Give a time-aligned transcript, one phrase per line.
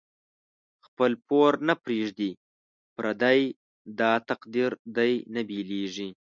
[0.85, 2.31] خپل پور نه پریږدی
[2.95, 3.41] پردی،
[3.99, 6.07] داتقدیر دی نه بیلیږی